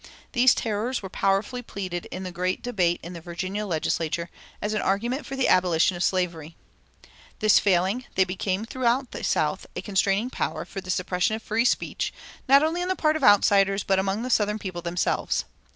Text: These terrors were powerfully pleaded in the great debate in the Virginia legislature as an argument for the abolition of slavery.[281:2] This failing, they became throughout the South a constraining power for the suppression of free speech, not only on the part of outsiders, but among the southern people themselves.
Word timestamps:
These 0.31 0.55
terrors 0.55 1.03
were 1.03 1.11
powerfully 1.11 1.61
pleaded 1.61 2.07
in 2.07 2.23
the 2.23 2.31
great 2.31 2.63
debate 2.63 2.99
in 3.03 3.13
the 3.13 3.21
Virginia 3.21 3.67
legislature 3.67 4.31
as 4.59 4.73
an 4.73 4.81
argument 4.81 5.27
for 5.27 5.35
the 5.35 5.47
abolition 5.47 5.95
of 5.95 6.03
slavery.[281:2] 6.03 7.05
This 7.37 7.59
failing, 7.59 8.05
they 8.15 8.23
became 8.23 8.65
throughout 8.65 9.11
the 9.11 9.23
South 9.23 9.67
a 9.75 9.81
constraining 9.83 10.31
power 10.31 10.65
for 10.65 10.81
the 10.81 10.89
suppression 10.89 11.35
of 11.35 11.43
free 11.43 11.65
speech, 11.65 12.11
not 12.49 12.63
only 12.63 12.81
on 12.81 12.87
the 12.87 12.95
part 12.95 13.15
of 13.15 13.23
outsiders, 13.23 13.83
but 13.83 13.99
among 13.99 14.23
the 14.23 14.31
southern 14.31 14.57
people 14.57 14.81
themselves. 14.81 15.45